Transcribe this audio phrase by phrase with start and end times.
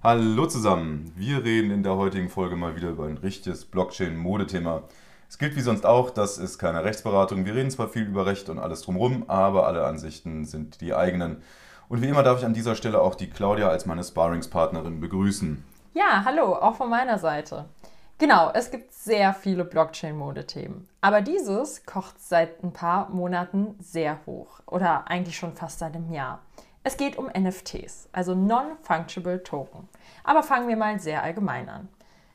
[0.00, 4.84] Hallo zusammen, wir reden in der heutigen Folge mal wieder über ein richtiges Blockchain-Modethema.
[5.28, 7.44] Es gilt wie sonst auch, das ist keine Rechtsberatung.
[7.44, 11.42] Wir reden zwar viel über Recht und alles drumherum, aber alle Ansichten sind die eigenen.
[11.88, 15.64] Und wie immer darf ich an dieser Stelle auch die Claudia als meine Sparringspartnerin begrüßen.
[15.94, 17.64] Ja, hallo, auch von meiner Seite.
[18.18, 20.88] Genau, es gibt sehr viele Blockchain-Modethemen.
[21.00, 24.60] Aber dieses kocht seit ein paar Monaten sehr hoch.
[24.66, 26.40] Oder eigentlich schon fast seit einem Jahr.
[26.88, 29.90] Es geht um NFTs, also Non-Fungible Token.
[30.24, 31.90] Aber fangen wir mal sehr allgemein an.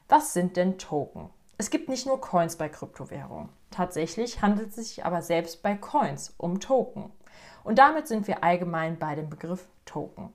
[0.09, 1.31] Was sind denn Token?
[1.57, 3.49] Es gibt nicht nur Coins bei Kryptowährungen.
[3.71, 7.11] Tatsächlich handelt es sich aber selbst bei Coins um Token.
[7.63, 10.31] Und damit sind wir allgemein bei dem Begriff Token.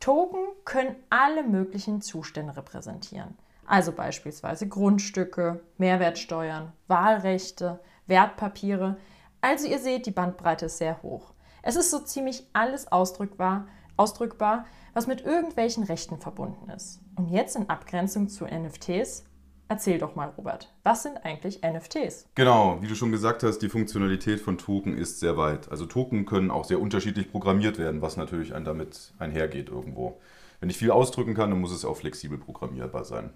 [0.00, 3.36] Token können alle möglichen Zustände repräsentieren.
[3.66, 8.96] Also beispielsweise Grundstücke, Mehrwertsteuern, Wahlrechte, Wertpapiere.
[9.42, 11.31] Also ihr seht, die Bandbreite ist sehr hoch.
[11.62, 17.00] Es ist so ziemlich alles ausdrückbar, ausdrückbar, was mit irgendwelchen Rechten verbunden ist.
[17.16, 19.24] Und jetzt in Abgrenzung zu NFTs
[19.72, 22.26] Erzähl doch mal, Robert, was sind eigentlich NFTs?
[22.34, 25.70] Genau, wie du schon gesagt hast, die Funktionalität von Token ist sehr weit.
[25.70, 30.20] Also Token können auch sehr unterschiedlich programmiert werden, was natürlich ein damit einhergeht irgendwo.
[30.60, 33.30] Wenn ich viel ausdrücken kann, dann muss es auch flexibel programmierbar sein.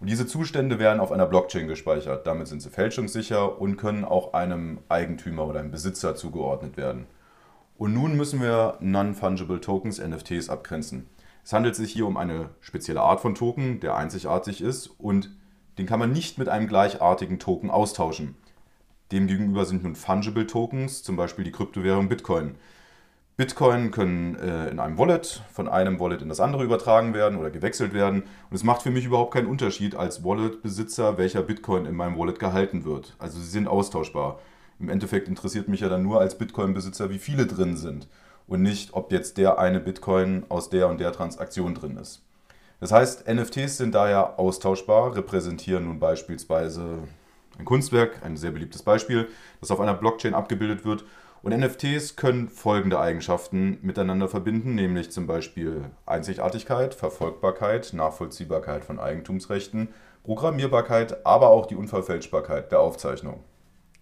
[0.00, 2.26] Und diese Zustände werden auf einer Blockchain gespeichert.
[2.26, 7.06] Damit sind sie fälschungssicher und können auch einem Eigentümer oder einem Besitzer zugeordnet werden.
[7.78, 11.08] Und nun müssen wir Non-Fungible Tokens, NFTs, abgrenzen.
[11.44, 15.30] Es handelt sich hier um eine spezielle Art von Token, der einzigartig ist und
[15.78, 18.34] den kann man nicht mit einem gleichartigen Token austauschen.
[19.12, 22.56] Demgegenüber sind nun Fungible Tokens, zum Beispiel die Kryptowährung Bitcoin.
[23.36, 27.50] Bitcoin können äh, in einem Wallet von einem Wallet in das andere übertragen werden oder
[27.50, 28.22] gewechselt werden.
[28.48, 32.38] Und es macht für mich überhaupt keinen Unterschied als Wallet-Besitzer, welcher Bitcoin in meinem Wallet
[32.38, 33.14] gehalten wird.
[33.18, 34.40] Also sie sind austauschbar.
[34.78, 38.08] Im Endeffekt interessiert mich ja dann nur als Bitcoin-Besitzer, wie viele drin sind
[38.46, 42.22] und nicht, ob jetzt der eine Bitcoin aus der und der Transaktion drin ist.
[42.80, 46.98] Das heißt, NFTs sind daher austauschbar, repräsentieren nun beispielsweise
[47.58, 49.28] ein Kunstwerk, ein sehr beliebtes Beispiel,
[49.60, 51.04] das auf einer Blockchain abgebildet wird.
[51.42, 59.88] Und NFTs können folgende Eigenschaften miteinander verbinden, nämlich zum Beispiel Einzigartigkeit, Verfolgbarkeit, Nachvollziehbarkeit von Eigentumsrechten,
[60.24, 63.44] Programmierbarkeit, aber auch die Unverfälschbarkeit der Aufzeichnung.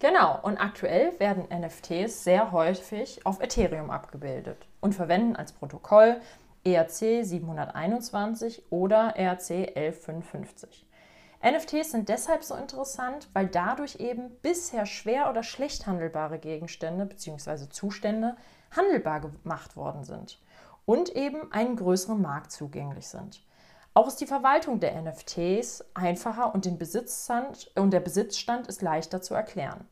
[0.07, 6.21] Genau, und aktuell werden NFTs sehr häufig auf Ethereum abgebildet und verwenden als Protokoll
[6.63, 10.85] ERC 721 oder ERC 1155.
[11.43, 17.67] NFTs sind deshalb so interessant, weil dadurch eben bisher schwer oder schlecht handelbare Gegenstände bzw.
[17.69, 18.35] Zustände
[18.77, 20.39] handelbar gemacht worden sind
[20.85, 23.41] und eben einen größeren Markt zugänglich sind.
[23.95, 29.23] Auch ist die Verwaltung der NFTs einfacher und, den Besitzstand, und der Besitzstand ist leichter
[29.23, 29.87] zu erklären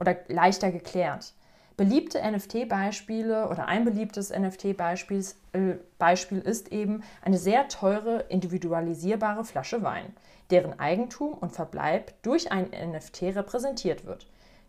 [0.00, 1.34] oder leichter geklärt.
[1.76, 10.14] Beliebte NFT-Beispiele oder ein beliebtes NFT-Beispiel äh, ist eben eine sehr teure individualisierbare Flasche Wein,
[10.50, 14.26] deren Eigentum und Verbleib durch ein NFT repräsentiert wird.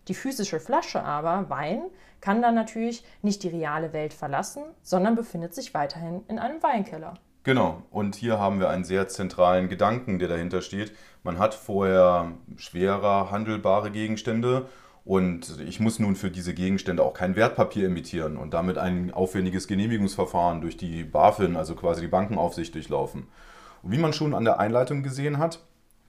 [0.07, 1.81] Die physische Flasche aber, Wein,
[2.21, 7.15] kann dann natürlich nicht die reale Welt verlassen, sondern befindet sich weiterhin in einem Weinkeller.
[7.43, 10.93] Genau, und hier haben wir einen sehr zentralen Gedanken, der dahinter steht.
[11.23, 14.67] Man hat vorher schwerer handelbare Gegenstände
[15.03, 19.67] und ich muss nun für diese Gegenstände auch kein Wertpapier emittieren und damit ein aufwendiges
[19.67, 23.27] Genehmigungsverfahren durch die BaFin, also quasi die Bankenaufsicht, durchlaufen.
[23.81, 25.59] Und wie man schon an der Einleitung gesehen hat,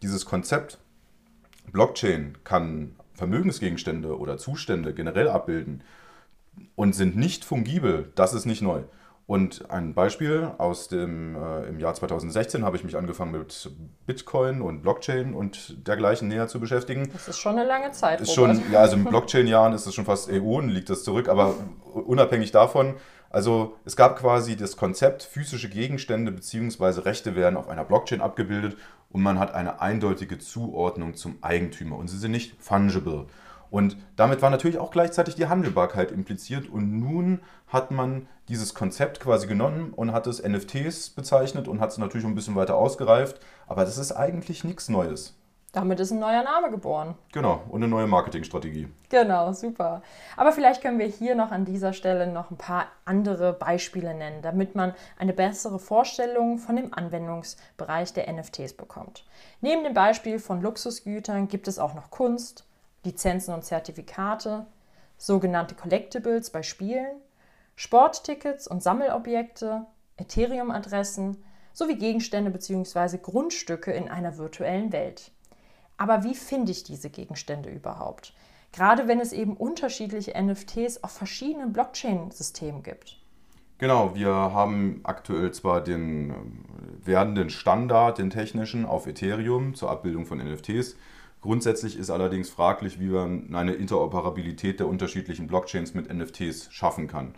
[0.02, 0.78] dieses Konzept
[1.70, 5.82] Blockchain kann Vermögensgegenstände oder Zustände generell abbilden
[6.74, 8.82] und sind nicht fungibel, das ist nicht neu.
[9.26, 13.70] Und ein Beispiel aus dem äh, im Jahr 2016 habe ich mich angefangen mit
[14.04, 17.08] Bitcoin und Blockchain und dergleichen näher zu beschäftigen.
[17.12, 18.20] Das ist schon eine lange Zeit.
[18.20, 21.28] Ist schon, ja, also in Blockchain-Jahren ist es schon fast EU und liegt das zurück,
[21.28, 21.54] aber
[21.94, 22.94] unabhängig davon,
[23.30, 27.00] also es gab quasi das Konzept, physische Gegenstände bzw.
[27.00, 28.76] Rechte werden auf einer Blockchain abgebildet
[29.08, 33.26] und man hat eine eindeutige Zuordnung zum Eigentümer und sie sind nicht fungible.
[33.72, 36.68] Und damit war natürlich auch gleichzeitig die Handelbarkeit impliziert.
[36.68, 41.88] Und nun hat man dieses Konzept quasi genommen und hat es NFTs bezeichnet und hat
[41.88, 43.40] es natürlich ein bisschen weiter ausgereift.
[43.66, 45.38] Aber das ist eigentlich nichts Neues.
[45.72, 47.14] Damit ist ein neuer Name geboren.
[47.32, 48.88] Genau, und eine neue Marketingstrategie.
[49.08, 50.02] Genau, super.
[50.36, 54.42] Aber vielleicht können wir hier noch an dieser Stelle noch ein paar andere Beispiele nennen,
[54.42, 59.24] damit man eine bessere Vorstellung von dem Anwendungsbereich der NFTs bekommt.
[59.62, 62.66] Neben dem Beispiel von Luxusgütern gibt es auch noch Kunst,
[63.04, 64.66] Lizenzen und Zertifikate,
[65.16, 67.20] sogenannte Collectibles bei Spielen,
[67.76, 73.18] Sporttickets und Sammelobjekte, Ethereum-Adressen sowie Gegenstände bzw.
[73.18, 75.30] Grundstücke in einer virtuellen Welt.
[75.96, 78.34] Aber wie finde ich diese Gegenstände überhaupt?
[78.72, 83.18] Gerade wenn es eben unterschiedliche NFTs auf verschiedenen Blockchain-Systemen gibt.
[83.78, 86.34] Genau, wir haben aktuell zwar den äh,
[87.04, 90.96] werdenden Standard, den technischen, auf Ethereum zur Abbildung von NFTs.
[91.42, 97.34] Grundsätzlich ist allerdings fraglich, wie man eine Interoperabilität der unterschiedlichen Blockchains mit NFTs schaffen kann.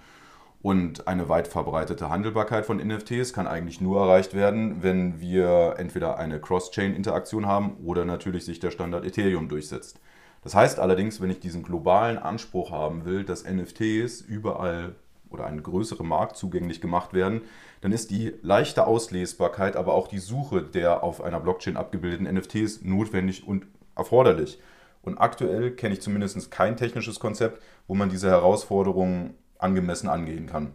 [0.60, 6.18] Und eine weit verbreitete Handelbarkeit von NFTs kann eigentlich nur erreicht werden, wenn wir entweder
[6.18, 10.00] eine Cross-Chain-Interaktion haben oder natürlich sich der Standard Ethereum durchsetzt.
[10.42, 14.94] Das heißt allerdings, wenn ich diesen globalen Anspruch haben will, dass NFTs überall
[15.30, 17.40] oder ein größerer Markt zugänglich gemacht werden,
[17.80, 22.82] dann ist die leichte Auslesbarkeit, aber auch die Suche der auf einer Blockchain abgebildeten NFTs
[22.82, 23.66] notwendig und
[23.96, 24.58] erforderlich.
[25.02, 30.74] Und aktuell kenne ich zumindest kein technisches Konzept, wo man diese Herausforderungen angemessen angehen kann.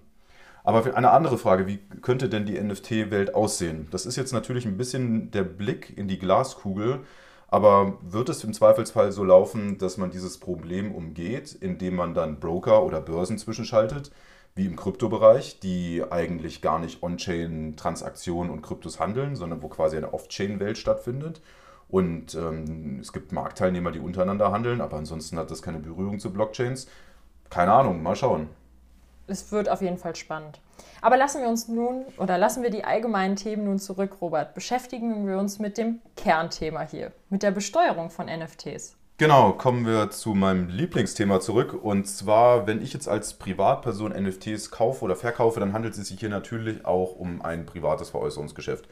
[0.63, 3.87] Aber eine andere Frage, wie könnte denn die NFT-Welt aussehen?
[3.91, 6.99] Das ist jetzt natürlich ein bisschen der Blick in die Glaskugel,
[7.47, 12.39] aber wird es im Zweifelsfall so laufen, dass man dieses Problem umgeht, indem man dann
[12.39, 14.11] Broker oder Börsen zwischenschaltet,
[14.53, 20.13] wie im Kryptobereich, die eigentlich gar nicht On-Chain-Transaktionen und Kryptos handeln, sondern wo quasi eine
[20.13, 21.41] Off-Chain-Welt stattfindet?
[21.89, 26.31] Und ähm, es gibt Marktteilnehmer, die untereinander handeln, aber ansonsten hat das keine Berührung zu
[26.31, 26.87] Blockchains.
[27.49, 28.49] Keine Ahnung, mal schauen
[29.29, 30.59] es wird auf jeden Fall spannend.
[31.01, 34.53] Aber lassen wir uns nun oder lassen wir die allgemeinen Themen nun zurück, Robert.
[34.53, 38.95] Beschäftigen wir uns mit dem Kernthema hier, mit der Besteuerung von NFTs.
[39.17, 41.73] Genau, kommen wir zu meinem Lieblingsthema zurück.
[41.73, 46.19] Und zwar, wenn ich jetzt als Privatperson NFTs kaufe oder verkaufe, dann handelt es sich
[46.19, 48.87] hier natürlich auch um ein privates Veräußerungsgeschäft.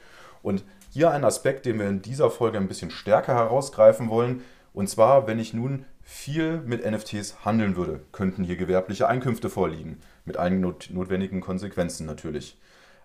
[0.48, 4.44] Und hier ein Aspekt, den wir in dieser Folge ein bisschen stärker herausgreifen wollen.
[4.74, 10.00] Und zwar, wenn ich nun viel mit NFTs handeln würde, könnten hier gewerbliche Einkünfte vorliegen,
[10.24, 12.58] mit allen not notwendigen Konsequenzen natürlich.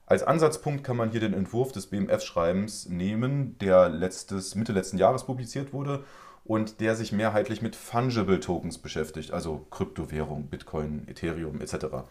[0.06, 5.24] Als Ansatzpunkt kann man hier den Entwurf des BMF-Schreibens nehmen, der letztes, Mitte letzten Jahres
[5.24, 6.04] publiziert wurde
[6.44, 12.04] und der sich mehrheitlich mit Fungible Tokens beschäftigt, also Kryptowährung, Bitcoin, Ethereum etc.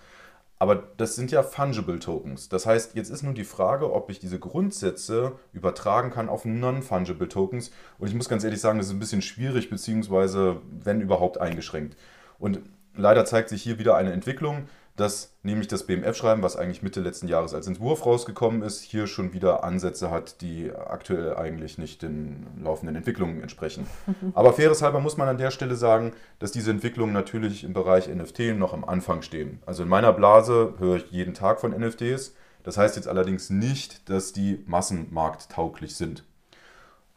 [0.61, 2.47] Aber das sind ja Fungible Tokens.
[2.47, 7.27] Das heißt, jetzt ist nun die Frage, ob ich diese Grundsätze übertragen kann auf Non-Fungible
[7.27, 7.71] Tokens.
[7.97, 11.97] Und ich muss ganz ehrlich sagen, das ist ein bisschen schwierig, beziehungsweise wenn überhaupt eingeschränkt.
[12.37, 12.59] Und
[12.95, 17.27] leider zeigt sich hier wieder eine Entwicklung dass nämlich das BMF-Schreiben, was eigentlich Mitte letzten
[17.27, 22.47] Jahres als Entwurf rausgekommen ist, hier schon wieder Ansätze hat, die aktuell eigentlich nicht den
[22.61, 23.87] laufenden Entwicklungen entsprechen.
[24.33, 28.57] Aber faireshalber muss man an der Stelle sagen, dass diese Entwicklungen natürlich im Bereich NFT
[28.57, 29.61] noch am Anfang stehen.
[29.65, 32.35] Also in meiner Blase höre ich jeden Tag von NFTs.
[32.63, 36.23] Das heißt jetzt allerdings nicht, dass die massenmarkttauglich sind.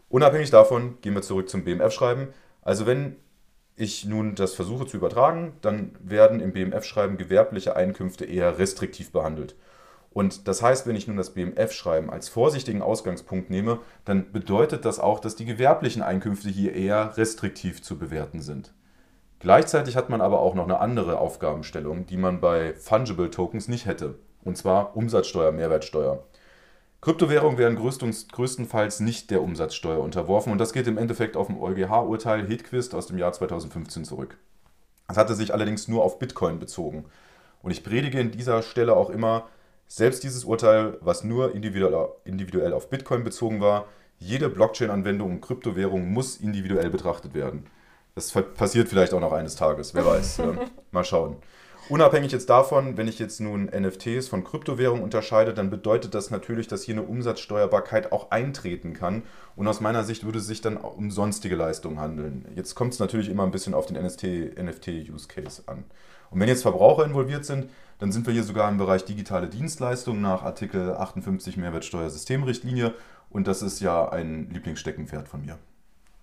[0.08, 2.28] Unabhängig davon gehen wir zurück zum BMF-Schreiben.
[2.62, 3.16] Also wenn
[3.76, 9.56] ich nun das versuche zu übertragen, dann werden im BMF-Schreiben gewerbliche Einkünfte eher restriktiv behandelt.
[10.10, 15.00] Und das heißt, wenn ich nun das BMF-Schreiben als vorsichtigen Ausgangspunkt nehme, dann bedeutet das
[15.00, 18.72] auch, dass die gewerblichen Einkünfte hier eher restriktiv zu bewerten sind.
[19.40, 23.86] Gleichzeitig hat man aber auch noch eine andere Aufgabenstellung, die man bei Fungible Tokens nicht
[23.86, 26.24] hätte, und zwar Umsatzsteuer, Mehrwertsteuer.
[27.05, 32.49] Kryptowährungen werden größtenfalls nicht der Umsatzsteuer unterworfen und das geht im Endeffekt auf dem EuGH-Urteil
[32.49, 34.39] Hedquist aus dem Jahr 2015 zurück.
[35.06, 37.05] Es hatte sich allerdings nur auf Bitcoin bezogen.
[37.63, 39.49] Und ich predige in dieser Stelle auch immer,
[39.87, 43.84] selbst dieses Urteil, was nur individuell auf Bitcoin bezogen war,
[44.19, 47.67] jede Blockchain-Anwendung und Kryptowährung muss individuell betrachtet werden.
[48.15, 50.41] Das passiert vielleicht auch noch eines Tages, wer weiß.
[50.91, 51.37] Mal schauen.
[51.91, 56.67] Unabhängig jetzt davon, wenn ich jetzt nun NFTs von Kryptowährungen unterscheide, dann bedeutet das natürlich,
[56.67, 59.22] dass hier eine Umsatzsteuerbarkeit auch eintreten kann.
[59.55, 62.46] Und aus meiner Sicht würde es sich dann um sonstige Leistungen handeln.
[62.55, 65.84] Jetzt kommt es natürlich immer ein bisschen auf den NFT-Use-Case an.
[66.31, 70.22] Und wenn jetzt Verbraucher involviert sind, dann sind wir hier sogar im Bereich digitale Dienstleistungen
[70.22, 72.94] nach Artikel 58 Mehrwertsteuersystemrichtlinie.
[73.29, 75.58] Und das ist ja ein Lieblingssteckenpferd von mir.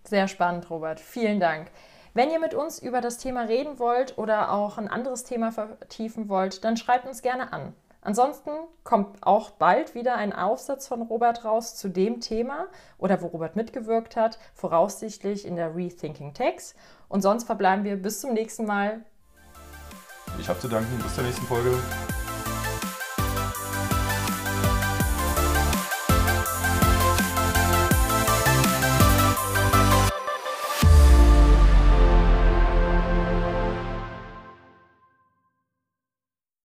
[0.06, 1.00] Sehr spannend, Robert.
[1.00, 1.68] Vielen Dank.
[2.13, 6.27] Wenn ihr mit uns über das Thema reden wollt oder auch ein anderes Thema vertiefen
[6.27, 7.74] wollt, dann schreibt uns gerne an.
[8.01, 8.50] Ansonsten
[8.84, 13.56] kommt auch bald wieder ein Aufsatz von Robert raus zu dem Thema oder wo Robert
[13.56, 16.75] mitgewirkt hat, voraussichtlich in der Rethinking Text.
[17.08, 19.06] Und sonst verbleiben wir bis zum nächsten Mal.
[20.39, 20.98] Ich habe zu danken.
[21.01, 21.77] Bis zur nächsten Folge.